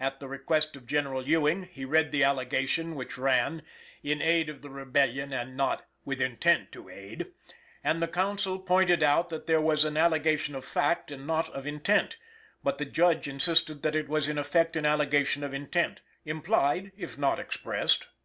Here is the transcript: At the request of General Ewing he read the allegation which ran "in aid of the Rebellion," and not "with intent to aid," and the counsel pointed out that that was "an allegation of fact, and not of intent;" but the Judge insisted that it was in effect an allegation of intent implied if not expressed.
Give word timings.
At 0.00 0.18
the 0.18 0.26
request 0.26 0.74
of 0.74 0.88
General 0.88 1.22
Ewing 1.24 1.68
he 1.70 1.84
read 1.84 2.10
the 2.10 2.24
allegation 2.24 2.96
which 2.96 3.16
ran 3.16 3.62
"in 4.02 4.20
aid 4.20 4.48
of 4.48 4.60
the 4.60 4.70
Rebellion," 4.70 5.32
and 5.32 5.56
not 5.56 5.86
"with 6.04 6.20
intent 6.20 6.72
to 6.72 6.88
aid," 6.88 7.26
and 7.84 8.02
the 8.02 8.08
counsel 8.08 8.58
pointed 8.58 9.04
out 9.04 9.30
that 9.30 9.46
that 9.46 9.60
was 9.60 9.84
"an 9.84 9.96
allegation 9.96 10.56
of 10.56 10.64
fact, 10.64 11.12
and 11.12 11.28
not 11.28 11.48
of 11.50 11.64
intent;" 11.64 12.16
but 12.64 12.78
the 12.78 12.84
Judge 12.86 13.28
insisted 13.28 13.84
that 13.84 13.94
it 13.94 14.08
was 14.08 14.26
in 14.26 14.36
effect 14.36 14.74
an 14.74 14.84
allegation 14.84 15.44
of 15.44 15.54
intent 15.54 16.00
implied 16.24 16.90
if 16.96 17.16
not 17.16 17.38
expressed. 17.38 18.08